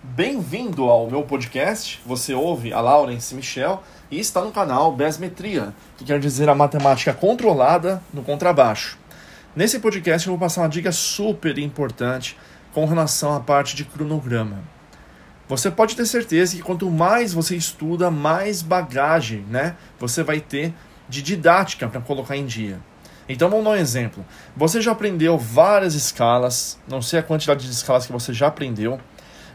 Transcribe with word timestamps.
Bem-vindo 0.00 0.84
ao 0.84 1.10
meu 1.10 1.24
podcast. 1.24 2.00
Você 2.06 2.32
ouve 2.32 2.72
a 2.72 2.80
Laurence 2.80 3.34
Michel 3.34 3.82
e 4.08 4.20
está 4.20 4.40
no 4.40 4.52
canal 4.52 4.92
Besmetria, 4.92 5.74
que 5.96 6.04
quer 6.04 6.20
dizer 6.20 6.48
a 6.48 6.54
matemática 6.54 7.12
controlada 7.12 8.00
no 8.14 8.22
contrabaixo. 8.22 8.96
Nesse 9.56 9.80
podcast 9.80 10.28
eu 10.28 10.34
vou 10.34 10.38
passar 10.38 10.62
uma 10.62 10.68
dica 10.68 10.92
super 10.92 11.58
importante 11.58 12.38
com 12.72 12.84
relação 12.84 13.34
à 13.34 13.40
parte 13.40 13.74
de 13.74 13.84
cronograma. 13.84 14.62
Você 15.48 15.68
pode 15.68 15.96
ter 15.96 16.06
certeza 16.06 16.54
que 16.54 16.62
quanto 16.62 16.88
mais 16.88 17.32
você 17.32 17.56
estuda, 17.56 18.08
mais 18.08 18.62
bagagem, 18.62 19.40
né, 19.50 19.74
você 19.98 20.22
vai 20.22 20.40
ter 20.40 20.72
de 21.08 21.20
didática 21.20 21.88
para 21.88 22.00
colocar 22.00 22.36
em 22.36 22.46
dia. 22.46 22.78
Então 23.28 23.50
vamos 23.50 23.64
dar 23.64 23.72
um 23.72 23.76
exemplo. 23.76 24.24
Você 24.56 24.80
já 24.80 24.92
aprendeu 24.92 25.36
várias 25.36 25.94
escalas, 25.94 26.78
não 26.86 27.02
sei 27.02 27.18
a 27.18 27.22
quantidade 27.22 27.66
de 27.66 27.72
escalas 27.72 28.06
que 28.06 28.12
você 28.12 28.32
já 28.32 28.46
aprendeu. 28.46 29.00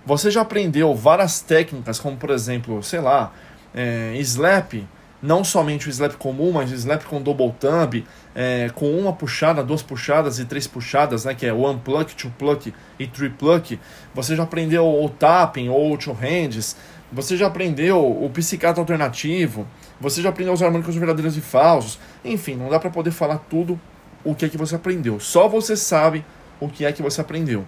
Você 0.05 0.29
já 0.29 0.41
aprendeu 0.41 0.93
várias 0.93 1.39
técnicas, 1.39 1.98
como 1.98 2.17
por 2.17 2.30
exemplo, 2.30 2.84
sei 2.84 2.99
lá, 2.99 3.31
é, 3.73 4.13
slap, 4.17 4.85
não 5.21 5.45
somente 5.45 5.88
o 5.88 5.89
slap 5.89 6.16
comum, 6.16 6.52
mas 6.52 6.70
o 6.70 6.76
slap 6.76 7.05
com 7.05 7.21
double 7.21 7.53
thumb, 7.57 8.05
é, 8.35 8.70
com 8.76 8.91
uma 8.91 9.13
puxada, 9.13 9.63
duas 9.63 9.81
puxadas 9.81 10.39
e 10.39 10.45
três 10.45 10.67
puxadas, 10.67 11.23
né, 11.23 11.34
que 11.34 11.45
é 11.45 11.53
one 11.53 11.79
pluck, 11.79 12.13
two 12.16 12.29
pluck 12.38 12.73
e 12.99 13.07
three 13.07 13.29
pluck. 13.29 13.79
Você 14.13 14.35
já 14.35 14.43
aprendeu 14.43 14.85
o 14.85 15.07
tapping 15.07 15.70
ou 15.70 15.93
o 15.93 15.98
two 15.98 16.12
hands. 16.13 16.76
Você 17.09 17.38
já 17.38 17.48
aprendeu 17.48 18.05
o 18.05 18.29
psicato 18.29 18.81
alternativo. 18.81 19.65
Você 20.01 20.21
já 20.21 20.27
aprendeu 20.27 20.54
os 20.54 20.62
harmônicos 20.62 20.95
verdadeiros 20.95 21.38
e 21.38 21.41
falsos. 21.41 21.98
Enfim, 22.26 22.55
não 22.55 22.67
dá 22.67 22.77
para 22.77 22.90
poder 22.90 23.12
falar 23.12 23.38
tudo 23.49 23.79
o 24.21 24.35
que 24.35 24.43
é 24.43 24.49
que 24.49 24.57
você 24.57 24.76
aprendeu. 24.76 25.17
Só 25.21 25.48
você 25.48 25.77
sabe 25.77 26.26
o 26.59 26.67
que 26.67 26.84
é 26.84 26.91
que 26.91 27.01
você 27.01 27.21
aprendeu. 27.21 27.63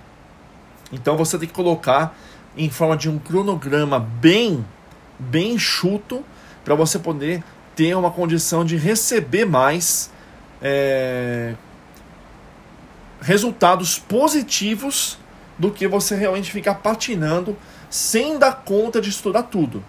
Então 0.92 1.18
você 1.18 1.38
tem 1.38 1.48
que 1.48 1.54
colocar 1.54 2.18
em 2.58 2.70
forma 2.70 2.96
de 2.96 3.10
um 3.10 3.20
cronograma 3.20 4.00
bem, 4.00 4.66
bem 5.20 5.58
chuto 5.58 6.24
para 6.64 6.76
você 6.76 6.98
poder 6.98 7.44
ter 7.76 7.96
uma 7.96 8.10
condição 8.10 8.64
de 8.64 8.78
receber 8.78 9.46
mais 9.46 10.10
é, 10.62 11.54
resultados 13.22 14.00
positivos 14.00 15.18
do 15.58 15.72
que 15.72 15.88
você 15.88 16.16
realmente 16.16 16.52
ficar 16.52 16.76
patinando 16.76 17.58
sem 17.90 18.38
dar 18.38 18.64
conta 18.64 19.02
de 19.02 19.10
estudar 19.10 19.44
tudo. 19.44 19.84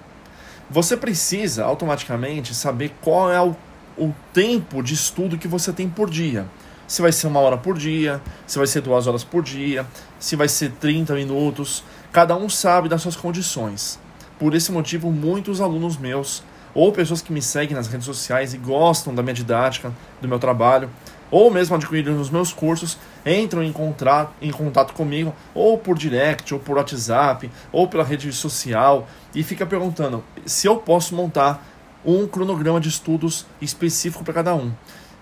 Você 0.69 0.97
precisa 0.97 1.65
automaticamente 1.65 2.55
saber 2.55 2.93
qual 3.01 3.31
é 3.31 3.41
o, 3.41 3.55
o 3.97 4.15
tempo 4.33 4.83
de 4.83 4.95
estudo 4.95 5.39
que 5.39 5.47
você 5.47 5.73
tem 5.73 5.89
por 5.89 6.11
dia. 6.11 6.47
Se 6.87 7.03
vai 7.03 7.11
ser 7.11 7.27
uma 7.27 7.41
hora 7.41 7.57
por 7.57 7.77
dia, 7.77 8.21
se 8.47 8.59
vai 8.59 8.67
ser 8.67 8.81
duas 8.81 9.07
horas 9.07 9.25
por 9.25 9.43
dia, 9.43 9.85
se 10.21 10.37
vai 10.37 10.49
ser 10.49 10.71
30 10.71 11.15
minutos. 11.15 11.83
Cada 12.13 12.37
um 12.37 12.49
sabe 12.49 12.89
das 12.89 13.03
suas 13.03 13.17
condições. 13.17 13.99
Por 14.39 14.55
esse 14.55 14.71
motivo, 14.71 15.11
muitos 15.11 15.61
alunos 15.61 15.97
meus, 15.97 16.45
ou 16.73 16.93
pessoas 16.93 17.23
que 17.23 17.33
me 17.33 17.43
seguem 17.43 17.75
nas 17.75 17.89
redes 17.89 18.07
sociais 18.07 18.55
e 18.55 18.59
gostam 18.59 19.15
da 19.15 19.23
minha 19.23 19.35
didática, 19.35 19.93
do 20.21 20.29
meu 20.29 20.39
trabalho, 20.39 20.89
ou 21.29 21.51
mesmo 21.51 21.75
adquiriram 21.75 22.15
nos 22.15 22.31
meus 22.31 22.53
cursos, 22.53 22.97
entram 23.25 23.65
em, 23.65 23.73
contato, 23.73 24.33
em 24.41 24.53
contato 24.53 24.93
comigo, 24.93 25.35
ou 25.55 25.79
por 25.79 25.99
direct, 25.99 26.55
ou 26.55 26.61
por 26.61 26.77
WhatsApp, 26.77 27.51
ou 27.73 27.89
pela 27.89 28.05
rede 28.05 28.33
social, 28.33 29.09
e 29.35 29.43
fica 29.43 29.67
perguntando 29.67 30.23
se 30.45 30.69
eu 30.69 30.77
posso 30.77 31.15
montar 31.15 31.67
um 32.05 32.29
cronograma 32.29 32.81
de 32.81 32.89
estudos 32.89 33.45
específico 33.61 34.23
para 34.23 34.35
cada 34.35 34.55
um. 34.55 34.71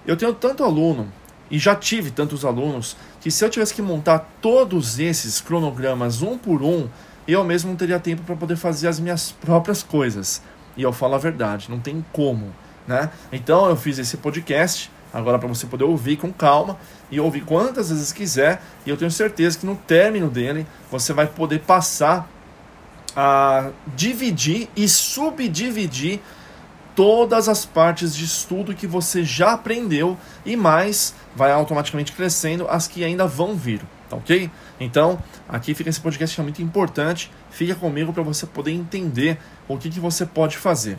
Eu 0.07 0.17
tenho 0.17 0.35
tanto 0.35 0.63
aluno, 0.63 1.11
e 1.55 1.59
já 1.61 1.73
tive 1.77 2.11
tantos 2.11 2.45
alunos, 2.45 2.97
que 3.21 3.31
se 3.31 3.45
eu 3.45 3.49
tivesse 3.49 3.73
que 3.73 3.81
montar 3.81 4.29
todos 4.43 4.99
esses 4.99 5.41
cronogramas 5.41 6.21
um 6.21 6.37
por 6.37 6.61
um, 6.65 6.89
eu 7.29 7.45
mesmo 7.45 7.71
não 7.71 7.77
teria 7.77 8.01
tempo 8.01 8.23
para 8.25 8.35
poder 8.35 8.57
fazer 8.57 8.89
as 8.89 8.99
minhas 8.99 9.31
próprias 9.31 9.81
coisas. 9.81 10.43
E 10.77 10.83
eu 10.83 10.93
falo 10.93 11.15
a 11.15 11.19
verdade, 11.19 11.71
não 11.71 11.79
tem 11.79 12.05
como. 12.13 12.53
Né? 12.89 13.09
Então 13.31 13.69
eu 13.69 13.77
fiz 13.77 14.01
esse 14.01 14.17
podcast 14.17 14.91
agora 15.13 15.39
para 15.39 15.47
você 15.47 15.65
poder 15.65 15.85
ouvir 15.85 16.17
com 16.17 16.33
calma 16.33 16.77
e 17.09 17.21
ouvir 17.21 17.45
quantas 17.45 17.89
vezes 17.89 18.13
quiser. 18.13 18.61
E 18.85 18.91
eu 18.91 18.97
tenho 18.97 19.13
certeza 19.13 19.57
que 19.57 19.65
no 19.65 19.77
término 19.77 20.29
dele 20.29 20.67
você 20.91 21.13
vai 21.13 21.29
poder 21.29 21.61
passar 21.61 22.29
a 23.15 23.71
dividir 23.95 24.69
e 24.75 24.89
subdividir 24.89 26.21
todas 26.95 27.49
as 27.49 27.65
partes 27.65 28.15
de 28.15 28.25
estudo 28.25 28.75
que 28.75 28.87
você 28.87 29.25
já 29.25 29.53
aprendeu 29.53 30.17
e 30.45 30.57
mais 30.57 31.15
vai 31.35 31.51
automaticamente 31.51 32.13
crescendo 32.13 32.69
as 32.69 32.87
que 32.87 33.03
ainda 33.05 33.27
vão 33.27 33.57
vir, 33.57 33.81
tá 34.09 34.17
ok? 34.17 34.51
Então, 34.79 35.19
aqui 35.49 35.75
fica 35.75 35.91
esse 35.91 36.01
podcast 36.01 36.35
que 36.35 36.41
é 36.41 36.45
muito 36.45 36.63
importante. 36.63 37.31
Fica 37.51 37.75
comigo 37.75 38.13
para 38.13 38.23
você 38.23 38.47
poder 38.47 38.73
entender 38.73 39.39
o 39.69 39.77
que, 39.77 39.91
que 39.91 40.01
você 40.01 40.25
pode 40.25 40.57
fazer. 40.57 40.99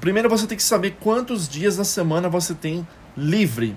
Primeiro 0.00 0.28
você 0.28 0.46
tem 0.46 0.56
que 0.56 0.62
saber 0.62 0.96
quantos 1.00 1.48
dias 1.48 1.76
da 1.76 1.84
semana 1.84 2.28
você 2.28 2.54
tem 2.54 2.86
livre. 3.16 3.76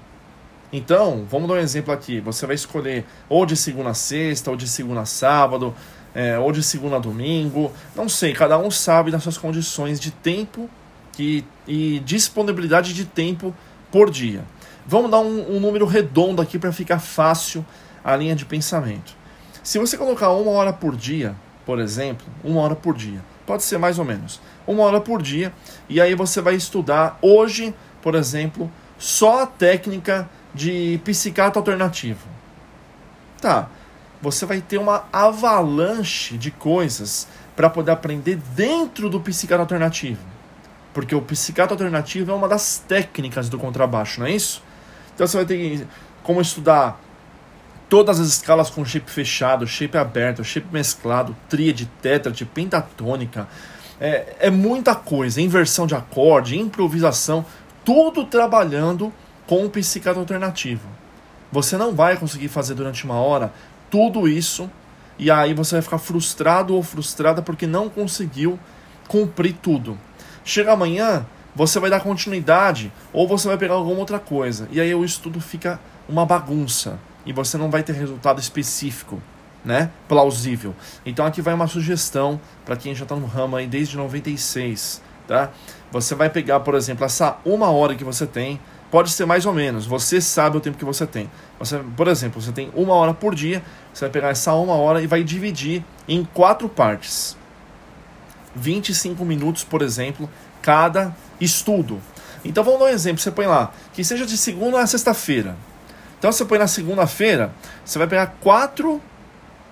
Então, 0.71 1.25
vamos 1.29 1.47
dar 1.47 1.55
um 1.55 1.59
exemplo 1.59 1.93
aqui. 1.93 2.19
Você 2.21 2.45
vai 2.45 2.55
escolher 2.55 3.05
ou 3.29 3.45
de 3.45 3.55
segunda 3.55 3.91
a 3.91 3.93
sexta, 3.93 4.51
ou 4.51 4.57
de 4.57 4.67
segunda 4.67 5.01
a 5.01 5.05
sábado, 5.05 5.73
é, 6.13 6.37
ou 6.37 6.51
de 6.51 6.61
segunda 6.61 6.97
a 6.97 6.99
domingo. 6.99 7.71
Não 7.95 8.09
sei, 8.09 8.33
cada 8.33 8.57
um 8.57 8.69
sabe 8.69 9.11
das 9.11 9.23
suas 9.23 9.37
condições 9.37 9.99
de 9.99 10.11
tempo 10.11 10.69
que, 11.17 11.43
e 11.67 11.99
disponibilidade 12.05 12.93
de 12.93 13.03
tempo 13.03 13.53
por 13.91 14.11
dia. 14.11 14.45
Vamos 14.85 15.09
dar 15.09 15.19
um, 15.19 15.55
um 15.55 15.59
número 15.59 15.87
redondo 15.87 16.43
aqui 16.43 16.59
para 16.59 16.71
ficar 16.71 16.99
fácil 16.99 17.65
a 18.03 18.15
linha 18.15 18.35
de 18.35 18.45
pensamento. 18.45 19.15
Se 19.63 19.79
você 19.79 19.97
colocar 19.97 20.29
uma 20.29 20.51
hora 20.51 20.71
por 20.71 20.95
dia, 20.95 21.35
por 21.65 21.79
exemplo, 21.79 22.27
uma 22.43 22.61
hora 22.61 22.75
por 22.75 22.95
dia, 22.95 23.19
pode 23.47 23.63
ser 23.63 23.79
mais 23.79 23.97
ou 23.97 24.05
menos, 24.05 24.39
uma 24.67 24.83
hora 24.83 25.01
por 25.01 25.19
dia, 25.19 25.51
e 25.89 25.99
aí 25.99 26.13
você 26.13 26.39
vai 26.39 26.53
estudar 26.53 27.17
hoje, 27.19 27.73
por 27.99 28.13
exemplo, 28.13 28.71
só 28.99 29.41
a 29.41 29.47
técnica 29.47 30.29
de 30.53 31.01
psicato 31.03 31.57
alternativo. 31.57 32.27
Tá, 33.41 33.69
você 34.21 34.45
vai 34.45 34.61
ter 34.61 34.77
uma 34.77 35.05
avalanche 35.11 36.37
de 36.37 36.51
coisas 36.51 37.27
para 37.55 37.71
poder 37.71 37.91
aprender 37.91 38.35
dentro 38.55 39.09
do 39.09 39.19
psicato 39.19 39.61
alternativo. 39.61 40.36
Porque 40.97 41.13
o 41.13 41.21
psicato 41.21 41.75
alternativo 41.75 42.31
é 42.31 42.33
uma 42.33 42.47
das 42.47 42.79
técnicas 42.79 43.49
do 43.49 43.59
contrabaixo, 43.59 44.19
não 44.19 44.25
é 44.25 44.31
isso? 44.31 44.63
Então 45.13 45.27
você 45.27 45.37
vai 45.37 45.45
ter 45.45 45.85
como 46.23 46.41
estudar 46.41 46.99
todas 47.87 48.19
as 48.19 48.25
escalas 48.25 48.71
com 48.71 48.83
shape 48.83 49.11
fechado, 49.11 49.67
shape 49.67 49.95
aberto, 49.95 50.43
shape 50.43 50.65
mesclado, 50.71 51.35
tríade, 51.47 51.85
tétrade, 52.01 52.43
pentatônica. 52.45 53.47
É, 54.01 54.37
é 54.39 54.49
muita 54.49 54.95
coisa, 54.95 55.39
inversão 55.39 55.85
de 55.85 55.93
acorde, 55.93 56.57
improvisação 56.57 57.45
tudo 57.85 58.25
trabalhando 58.25 59.13
com 59.45 59.67
o 59.67 59.69
psiquiatra 59.69 60.19
alternativo. 60.19 60.89
Você 61.51 61.77
não 61.77 61.93
vai 61.93 62.17
conseguir 62.17 62.47
fazer 62.47 62.73
durante 62.73 63.05
uma 63.05 63.21
hora 63.21 63.53
tudo 63.91 64.27
isso 64.27 64.67
e 65.19 65.29
aí 65.29 65.53
você 65.53 65.75
vai 65.75 65.83
ficar 65.83 65.99
frustrado 65.99 66.73
ou 66.73 66.81
frustrada 66.81 67.43
porque 67.43 67.67
não 67.67 67.87
conseguiu 67.87 68.57
cumprir 69.07 69.53
tudo. 69.61 69.95
Chega 70.47 70.71
amanhã, 70.71 71.25
você 71.53 71.77
vai 71.77 71.89
dar 71.89 71.99
continuidade 71.99 72.89
ou 73.11 73.27
você 73.27 73.49
vai 73.49 73.57
pegar 73.57 73.73
alguma 73.73 73.99
outra 73.99 74.17
coisa 74.17 74.65
e 74.71 74.79
aí 74.79 74.95
o 74.95 75.03
estudo 75.03 75.41
fica 75.41 75.77
uma 76.07 76.25
bagunça 76.25 76.97
e 77.25 77.33
você 77.33 77.57
não 77.57 77.69
vai 77.69 77.83
ter 77.83 77.91
resultado 77.91 78.39
específico, 78.39 79.21
né? 79.65 79.91
Plausível. 80.07 80.73
Então 81.05 81.25
aqui 81.25 81.41
vai 81.41 81.53
uma 81.53 81.67
sugestão 81.67 82.39
para 82.65 82.77
quem 82.77 82.95
já 82.95 83.03
está 83.03 83.13
no 83.13 83.25
ramo 83.25 83.57
aí 83.57 83.67
desde 83.67 83.97
96 83.97 85.01
tá? 85.27 85.51
Você 85.91 86.15
vai 86.15 86.29
pegar, 86.29 86.61
por 86.61 86.75
exemplo, 86.75 87.03
essa 87.03 87.37
uma 87.43 87.69
hora 87.69 87.93
que 87.93 88.05
você 88.05 88.25
tem, 88.25 88.57
pode 88.89 89.09
ser 89.09 89.25
mais 89.25 89.45
ou 89.45 89.51
menos, 89.51 89.85
você 89.85 90.21
sabe 90.21 90.55
o 90.55 90.61
tempo 90.61 90.77
que 90.77 90.85
você 90.85 91.05
tem. 91.05 91.29
Você, 91.59 91.77
por 91.97 92.07
exemplo, 92.07 92.41
você 92.41 92.53
tem 92.53 92.71
uma 92.73 92.93
hora 92.93 93.13
por 93.13 93.35
dia, 93.35 93.61
você 93.93 94.05
vai 94.05 94.11
pegar 94.11 94.29
essa 94.29 94.53
uma 94.53 94.75
hora 94.75 95.01
e 95.01 95.07
vai 95.07 95.25
dividir 95.25 95.83
em 96.07 96.23
quatro 96.23 96.69
partes. 96.69 97.35
25 98.57 99.23
minutos, 99.23 99.63
por 99.63 99.81
exemplo, 99.81 100.29
cada 100.61 101.15
estudo. 101.39 102.01
Então 102.43 102.63
vamos 102.63 102.79
dar 102.79 102.85
um 102.85 102.89
exemplo, 102.89 103.21
você 103.21 103.31
põe 103.31 103.45
lá, 103.45 103.71
que 103.93 104.03
seja 104.03 104.25
de 104.25 104.37
segunda 104.37 104.79
a 104.79 104.87
sexta-feira. 104.87 105.55
Então 106.17 106.31
você 106.31 106.45
põe 106.45 106.57
na 106.57 106.67
segunda-feira, 106.67 107.53
você 107.85 107.99
vai 107.99 108.07
pegar 108.07 108.35
quatro 108.41 109.01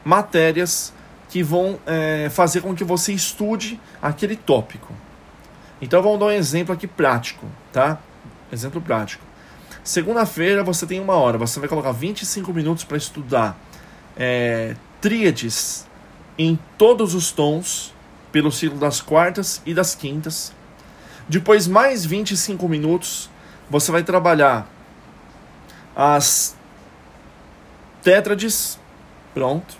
matérias 0.04 0.94
que 1.30 1.42
vão 1.42 1.80
é, 1.86 2.30
fazer 2.30 2.62
com 2.62 2.76
que 2.76 2.84
você 2.84 3.12
estude 3.12 3.80
aquele 4.02 4.36
tópico. 4.36 4.94
Então 5.82 6.02
vamos 6.02 6.20
dar 6.20 6.28
um 6.28 6.32
exemplo 6.32 6.74
aqui 6.74 6.88
prático, 6.88 7.46
tá? 7.74 7.98
Exemplo 8.52 8.80
prático. 8.80 9.24
Segunda-feira 9.84 10.64
você 10.64 10.86
tem 10.86 11.00
uma 11.00 11.16
hora, 11.16 11.38
você 11.38 11.60
vai 11.60 11.68
colocar 11.68 11.92
25 11.92 12.54
minutos 12.54 12.84
para 12.84 12.98
estudar 12.98 13.58
é, 14.16 14.76
tríades 15.02 15.86
em 16.38 16.60
todos 16.78 17.14
os 17.14 17.32
tons, 17.32 17.94
pelo 18.36 18.52
ciclo 18.52 18.78
das 18.78 19.00
quartas 19.00 19.62
e 19.66 19.74
das 19.74 19.96
quintas. 19.96 20.52
Depois, 21.26 21.70
mais 21.70 22.06
25 22.06 22.68
minutos, 22.68 23.30
você 23.70 23.94
vai 23.94 24.04
trabalhar 24.04 24.70
as 25.96 26.54
tétrades, 28.04 28.78
pronto. 29.34 29.78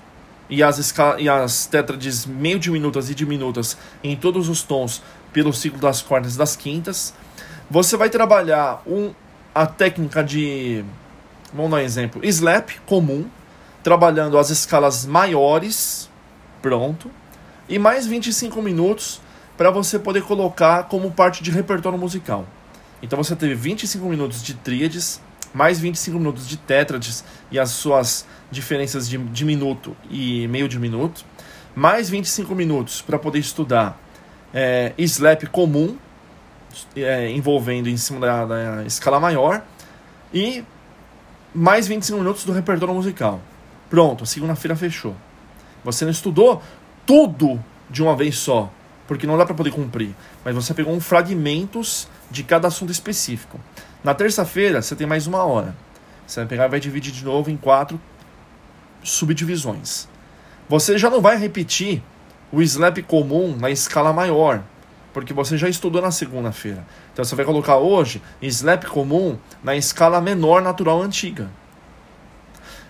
e 0.50 0.64
as, 0.64 0.94
e 1.20 1.28
as 1.28 1.66
tétrades 1.66 2.26
meio 2.26 2.58
diminutas 2.58 3.10
e 3.10 3.14
diminutas 3.14 3.78
em 4.02 4.16
todos 4.16 4.48
os 4.48 4.64
tons 4.64 5.04
pelo 5.34 5.52
ciclo 5.52 5.78
das 5.78 6.02
quartas 6.02 6.36
e 6.36 6.38
das 6.38 6.56
quintas. 6.56 7.14
Você 7.70 7.98
vai 7.98 8.10
trabalhar 8.10 8.82
um, 8.88 9.14
a 9.54 9.66
técnica 9.66 10.24
de, 10.24 10.82
vamos 11.54 11.72
dar 11.72 11.78
um 11.78 11.82
exemplo, 11.82 12.24
slap 12.24 12.70
comum, 12.86 13.30
trabalhando 13.84 14.38
as 14.38 14.50
escalas 14.50 15.06
maiores, 15.06 16.10
pronto, 16.62 17.12
e 17.68 17.80
mais 17.80 18.06
25 18.06 18.62
minutos 18.62 19.22
para 19.58 19.72
você 19.72 19.98
poder 19.98 20.24
colocar 20.24 20.84
como 20.84 21.12
parte 21.12 21.44
de 21.44 21.52
repertório 21.52 21.98
musical. 21.98 22.46
Então 23.02 23.22
você 23.22 23.36
teve 23.36 23.56
25 23.56 24.06
minutos 24.08 24.44
de 24.44 24.54
tríades, 24.54 25.22
mais 25.54 25.80
25 25.80 26.18
minutos 26.18 26.48
de 26.48 26.58
tétrades 26.58 27.24
e 27.52 27.58
as 27.58 27.72
suas 27.72 28.26
diferenças 28.52 29.08
de, 29.08 29.18
de 29.18 29.46
minuto 29.46 29.96
e 30.10 30.48
meio 30.48 30.68
de 30.68 30.78
minuto, 30.80 31.26
mais 31.76 32.10
25 32.10 32.54
minutos 32.54 33.02
para 33.02 33.18
poder 33.18 33.40
estudar 33.40 34.00
é, 34.54 34.94
slap 34.98 35.46
comum, 35.48 35.98
é, 36.96 37.30
envolvendo 37.30 37.90
em 37.90 37.98
cima 37.98 38.20
da, 38.20 38.46
da 38.46 38.84
escala 38.86 39.20
maior, 39.20 39.62
e 40.34 40.64
mais 41.54 41.88
25 41.88 42.20
minutos 42.20 42.44
do 42.44 42.52
repertório 42.52 42.94
musical. 42.94 43.40
Pronto, 43.90 44.26
segunda-feira 44.26 44.76
fechou. 44.76 45.16
Você 45.84 46.04
não 46.04 46.12
estudou 46.12 46.62
tudo 47.06 47.64
de 47.90 48.02
uma 48.02 48.16
vez 48.16 48.38
só, 48.38 48.72
porque 49.08 49.28
não 49.28 49.38
dá 49.38 49.46
para 49.46 49.56
poder 49.56 49.72
cumprir, 49.72 50.16
mas 50.44 50.56
você 50.56 50.74
pegou 50.74 50.94
um 50.94 51.00
fragmentos 51.00 52.08
de 52.32 52.44
cada 52.44 52.68
assunto 52.68 52.92
específico. 52.92 53.60
Na 54.04 54.14
terça-feira, 54.14 54.82
você 54.82 54.96
tem 54.96 55.06
mais 55.06 55.28
uma 55.28 55.44
hora. 55.44 55.76
Você 56.26 56.40
vai 56.40 56.48
pegar 56.48 56.66
e 56.66 56.70
vai 56.70 56.80
dividir 56.80 57.12
de 57.14 57.24
novo 57.24 57.50
em 57.52 57.58
quatro 57.58 58.00
subdivisões. 59.04 60.08
Você 60.68 60.98
já 60.98 61.10
não 61.10 61.22
vai 61.22 61.38
repetir 61.38 62.02
o 62.52 62.62
slap 62.62 62.98
comum 63.04 63.56
na 63.56 63.70
escala 63.70 64.12
maior, 64.12 64.64
porque 65.14 65.34
você 65.34 65.58
já 65.58 65.70
estudou 65.70 66.02
na 66.02 66.12
segunda-feira. 66.12 66.86
Então 67.14 67.24
você 67.24 67.36
vai 67.36 67.46
colocar 67.46 67.78
hoje 67.78 68.22
slap 68.42 68.86
comum 68.86 69.38
na 69.64 69.76
escala 69.76 70.20
menor 70.20 70.62
natural 70.62 71.02
antiga. 71.02 71.50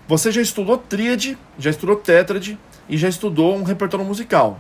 Você 0.08 0.32
já 0.32 0.42
estudou 0.42 0.78
tríade, 0.78 1.38
já 1.58 1.70
estudou 1.70 1.96
tétrade 1.96 2.58
e 2.88 2.98
já 2.98 3.10
estudou 3.10 3.56
um 3.56 3.64
repertório 3.64 4.06
musical. 4.06 4.60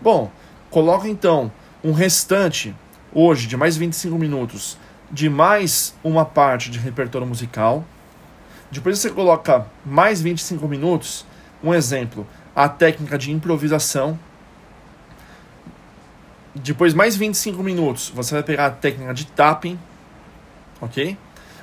Bom, 0.00 0.30
coloca 0.70 1.08
então 1.08 1.50
um 1.82 1.92
restante 1.92 2.74
hoje 3.12 3.46
de 3.46 3.56
mais 3.56 3.76
25 3.76 4.18
minutos 4.18 4.78
de 5.10 5.28
mais 5.28 5.94
uma 6.04 6.24
parte 6.24 6.70
de 6.70 6.78
repertório 6.78 7.26
musical. 7.26 7.84
Depois 8.70 8.98
você 8.98 9.10
coloca 9.10 9.66
mais 9.84 10.20
25 10.20 10.68
minutos, 10.68 11.24
um 11.62 11.72
exemplo, 11.72 12.26
a 12.54 12.68
técnica 12.68 13.16
de 13.16 13.32
improvisação. 13.32 14.18
Depois 16.54 16.92
mais 16.92 17.16
25 17.16 17.62
minutos, 17.62 18.12
você 18.14 18.34
vai 18.34 18.42
pegar 18.42 18.66
a 18.66 18.70
técnica 18.70 19.14
de 19.14 19.26
tapping, 19.26 19.78
ok? 20.80 21.16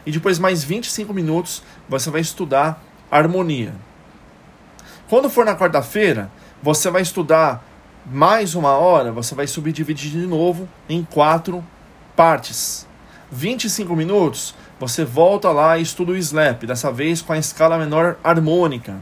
E 0.05 0.11
depois 0.11 0.39
mais 0.39 0.63
25 0.63 1.13
minutos, 1.13 1.61
você 1.87 2.09
vai 2.09 2.21
estudar 2.21 2.81
harmonia. 3.11 3.73
Quando 5.07 5.29
for 5.29 5.45
na 5.45 5.55
quarta-feira, 5.55 6.31
você 6.63 6.89
vai 6.89 7.03
estudar 7.03 7.63
mais 8.07 8.55
uma 8.55 8.71
hora, 8.71 9.11
você 9.11 9.35
vai 9.35 9.45
subdividir 9.45 10.09
de 10.09 10.25
novo 10.25 10.67
em 10.89 11.03
quatro 11.03 11.63
partes. 12.15 12.87
25 13.31 13.95
minutos, 13.95 14.55
você 14.79 15.05
volta 15.05 15.51
lá 15.51 15.77
e 15.77 15.83
estuda 15.83 16.11
o 16.11 16.17
slap, 16.17 16.63
dessa 16.65 16.91
vez 16.91 17.21
com 17.21 17.33
a 17.33 17.37
escala 17.37 17.77
menor 17.77 18.17
harmônica. 18.23 18.95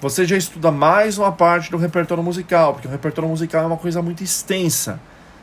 Você 0.00 0.24
já 0.24 0.36
estuda 0.36 0.70
mais 0.70 1.18
uma 1.18 1.30
parte 1.30 1.70
do 1.70 1.76
repertório 1.76 2.24
musical, 2.24 2.72
porque 2.72 2.88
o 2.88 2.90
repertório 2.90 3.28
musical 3.28 3.64
é 3.64 3.66
uma 3.66 3.76
coisa 3.76 4.00
muito 4.00 4.24
extensa. 4.24 4.98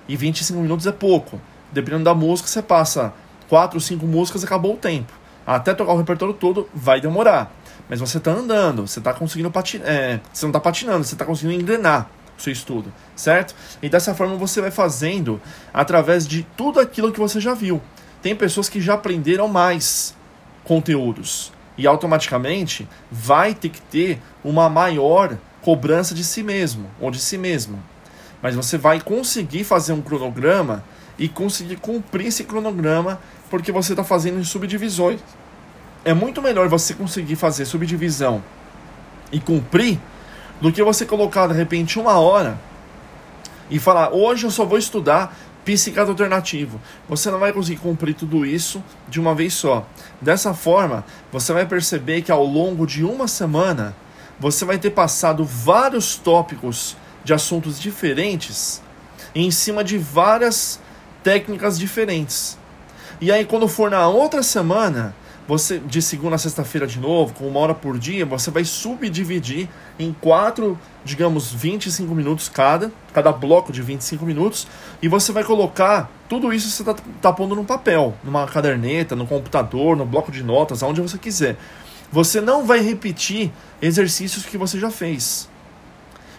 E 0.08 0.16
25 0.16 0.60
minutos 0.60 0.88
é 0.88 0.92
pouco. 0.92 1.40
Dependendo 1.72 2.06
da 2.06 2.16
música, 2.16 2.50
você 2.50 2.64
passa 2.64 3.14
4, 3.48 3.80
5 3.80 4.04
músicas 4.08 4.42
e 4.42 4.46
acabou 4.46 4.74
o 4.74 4.78
tempo. 4.78 5.14
Até 5.46 5.76
tocar 5.76 5.94
o 5.94 5.98
repertório 5.98 6.34
todo 6.34 6.68
vai 6.74 7.00
demorar. 7.00 7.52
Mas 7.90 8.00
você 8.00 8.20
está 8.20 8.32
andando, 8.32 8.88
você 8.88 9.00
está 9.00 9.14
conseguindo 9.14 9.50
patinar. 9.50 9.88
É, 9.90 10.20
você 10.32 10.46
não 10.46 10.52
está 10.52 10.60
patinando, 10.60 11.04
você 11.04 11.16
está 11.16 11.26
conseguindo 11.26 11.60
engrenar 11.60 12.10
o 12.38 12.42
seu 12.42 12.54
estudo, 12.54 12.94
certo? 13.16 13.56
E 13.82 13.90
dessa 13.90 14.14
forma 14.14 14.36
você 14.36 14.62
vai 14.62 14.72
fazendo 14.72 15.42
através 15.74 16.28
de 16.28 16.44
tudo 16.56 16.80
aquilo 16.80 17.12
que 17.12 17.20
você 17.20 17.42
já 17.42 17.54
viu. 17.54 17.82
Tem 18.22 18.36
pessoas 18.36 18.70
que 18.70 18.80
já 18.80 18.94
aprenderam 18.94 19.48
mais 19.48 20.16
conteúdos 20.64 21.52
e 21.78 21.88
automaticamente 21.88 22.88
vai 23.12 23.56
ter 23.56 23.70
que 23.70 23.82
ter 23.82 24.22
uma 24.44 24.70
maior 24.70 25.38
cobrança 25.62 26.14
de 26.14 26.24
si 26.24 26.44
mesmo 26.44 26.90
ou 27.00 27.10
de 27.10 27.20
si 27.20 27.38
mesma. 27.38 27.80
Mas 28.42 28.56
você 28.56 28.78
vai 28.78 29.02
conseguir 29.02 29.64
fazer 29.64 29.94
um 29.94 30.02
cronograma 30.02 30.84
e 31.18 31.28
conseguir 31.28 31.78
cumprir 31.78 32.28
esse 32.28 32.44
cronograma 32.44 33.20
porque 33.50 33.72
você 33.72 33.94
está 33.94 34.04
fazendo 34.04 34.40
em 34.40 34.44
subdivisões. 34.44 35.20
É 36.04 36.14
muito 36.14 36.42
melhor 36.42 36.68
você 36.68 36.94
conseguir 36.94 37.36
fazer 37.36 37.66
subdivisão 37.66 38.44
e 39.32 39.40
cumprir 39.40 40.00
do 40.62 40.72
que 40.72 40.84
você 40.84 41.06
colocar 41.06 41.48
de 41.48 41.54
repente 41.54 42.00
uma 42.00 42.18
hora 42.18 42.60
e 43.70 43.78
falar 43.80 44.12
hoje 44.14 44.46
eu 44.46 44.52
só 44.52 44.66
vou 44.66 44.78
estudar 44.78 45.38
psiquiatra 45.64 46.12
alternativo. 46.12 46.82
Você 47.08 47.30
não 47.30 47.40
vai 47.40 47.54
conseguir 47.54 47.80
cumprir 47.80 48.16
tudo 48.16 48.46
isso 48.46 48.84
de 49.08 49.20
uma 49.20 49.36
vez 49.36 49.54
só. 49.54 49.86
Dessa 50.20 50.54
forma, 50.54 51.06
você 51.32 51.54
vai 51.54 51.66
perceber 51.66 52.22
que 52.22 52.32
ao 52.32 52.44
longo 52.44 52.88
de 52.88 53.04
uma 53.04 53.28
semana 53.28 53.96
você 54.40 54.66
vai 54.66 54.80
ter 54.80 54.90
passado 54.92 55.44
vários 55.44 56.16
tópicos 56.16 56.96
de 57.24 57.34
assuntos 57.34 57.80
diferentes 57.80 58.82
em 59.36 59.52
cima 59.52 59.84
de 59.84 59.98
várias 59.98 60.80
técnicas 61.24 61.78
diferentes. 61.78 62.58
E 63.22 63.32
aí 63.32 63.46
quando 63.46 63.68
for 63.68 63.92
na 63.92 64.08
outra 64.08 64.42
semana, 64.42 65.14
você 65.50 65.80
de 65.80 66.00
segunda 66.00 66.36
a 66.36 66.38
sexta-feira 66.38 66.86
de 66.86 67.00
novo, 67.00 67.34
com 67.34 67.48
uma 67.48 67.60
hora 67.60 67.74
por 67.74 67.98
dia, 67.98 68.24
você 68.24 68.52
vai 68.52 68.64
subdividir 68.64 69.68
em 69.98 70.14
quatro, 70.14 70.78
digamos, 71.04 71.52
25 71.52 72.14
minutos 72.14 72.48
cada, 72.48 72.92
cada 73.12 73.32
bloco 73.32 73.74
de 73.74 73.82
25 73.82 74.24
minutos, 74.28 74.68
e 75.02 75.08
você 75.08 75.32
vai 75.32 75.44
colocar 75.44 76.08
tudo 76.30 76.54
isso 76.54 76.70
você 76.70 76.84
está 76.84 76.94
tá 77.20 77.34
pondo 77.34 77.56
no 77.56 77.66
papel, 77.66 78.14
numa 78.24 78.46
caderneta, 78.46 79.16
no 79.16 79.26
computador, 79.26 79.98
no 79.98 80.06
bloco 80.06 80.32
de 80.32 80.44
notas, 80.44 80.84
aonde 80.84 81.02
você 81.02 81.18
quiser. 81.18 81.58
Você 82.12 82.40
não 82.40 82.64
vai 82.64 82.80
repetir 82.82 83.52
exercícios 83.82 84.46
que 84.46 84.56
você 84.56 84.80
já 84.80 84.92
fez. 84.92 85.50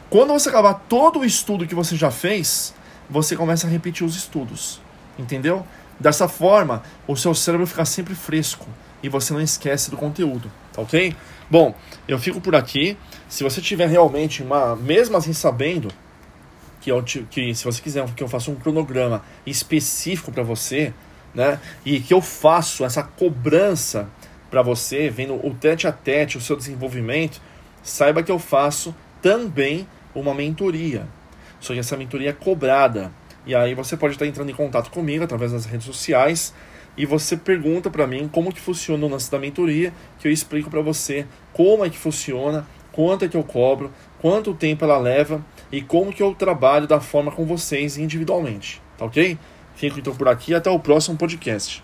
Quando 0.08 0.32
você 0.32 0.50
acabar 0.50 0.74
todo 0.88 1.18
o 1.18 1.24
estudo 1.24 1.66
que 1.66 1.74
você 1.74 1.96
já 1.96 2.12
fez, 2.12 2.72
você 3.10 3.34
começa 3.34 3.66
a 3.66 3.70
repetir 3.70 4.06
os 4.06 4.14
estudos. 4.14 4.80
Entendeu? 5.18 5.66
Dessa 5.98 6.28
forma, 6.28 6.84
o 7.08 7.16
seu 7.16 7.34
cérebro 7.34 7.66
fica 7.66 7.84
sempre 7.84 8.14
fresco 8.14 8.68
e 9.02 9.08
você 9.08 9.32
não 9.32 9.40
esquece 9.40 9.90
do 9.90 9.96
conteúdo, 9.96 10.50
tá 10.72 10.82
ok? 10.82 11.14
Bom, 11.50 11.74
eu 12.06 12.18
fico 12.18 12.40
por 12.40 12.54
aqui. 12.54 12.96
Se 13.28 13.42
você 13.42 13.60
tiver 13.60 13.88
realmente 13.88 14.42
uma, 14.42 14.76
mesmo 14.76 15.16
assim 15.16 15.32
sabendo 15.32 15.88
que, 16.80 16.90
eu, 16.90 17.02
que 17.02 17.54
se 17.54 17.64
você 17.64 17.82
quiser 17.82 18.04
que 18.14 18.22
eu 18.22 18.28
faça 18.28 18.50
um 18.50 18.54
cronograma 18.54 19.22
específico 19.44 20.30
para 20.30 20.42
você, 20.42 20.92
né, 21.34 21.60
e 21.84 22.00
que 22.00 22.12
eu 22.12 22.20
faço 22.20 22.84
essa 22.84 23.02
cobrança 23.02 24.08
para 24.50 24.62
você, 24.62 25.08
vendo 25.08 25.34
o 25.46 25.54
tete 25.54 25.86
a 25.86 25.92
tete, 25.92 26.36
o 26.36 26.40
seu 26.40 26.56
desenvolvimento, 26.56 27.40
saiba 27.82 28.22
que 28.22 28.32
eu 28.32 28.38
faço 28.38 28.94
também 29.22 29.86
uma 30.14 30.34
mentoria. 30.34 31.06
Só 31.60 31.72
que 31.72 31.78
essa 31.78 31.96
mentoria 31.96 32.30
é 32.30 32.32
cobrada. 32.32 33.12
E 33.46 33.54
aí 33.54 33.74
você 33.74 33.96
pode 33.96 34.14
estar 34.14 34.26
entrando 34.26 34.50
em 34.50 34.54
contato 34.54 34.90
comigo 34.90 35.24
através 35.24 35.52
das 35.52 35.64
redes 35.64 35.86
sociais 35.86 36.54
e 36.96 37.06
você 37.06 37.36
pergunta 37.36 37.90
para 37.90 38.06
mim 38.06 38.28
como 38.28 38.52
que 38.52 38.60
funciona 38.60 39.06
o 39.06 39.08
lance 39.08 39.30
da 39.30 39.38
mentoria, 39.38 39.92
que 40.18 40.28
eu 40.28 40.32
explico 40.32 40.70
para 40.70 40.82
você 40.82 41.26
como 41.52 41.84
é 41.84 41.90
que 41.90 41.96
funciona, 41.96 42.66
quanto 42.92 43.24
é 43.24 43.28
que 43.28 43.36
eu 43.36 43.44
cobro, 43.44 43.90
quanto 44.20 44.54
tempo 44.54 44.84
ela 44.84 44.98
leva 44.98 45.44
e 45.72 45.80
como 45.80 46.12
que 46.12 46.22
eu 46.22 46.34
trabalho 46.34 46.86
da 46.86 47.00
forma 47.00 47.30
com 47.30 47.46
vocês 47.46 47.96
individualmente, 47.96 48.82
tá 48.98 49.04
ok? 49.04 49.38
Fico 49.74 49.98
então 49.98 50.14
por 50.14 50.28
aqui 50.28 50.54
até 50.54 50.68
o 50.68 50.78
próximo 50.78 51.16
podcast. 51.16 51.82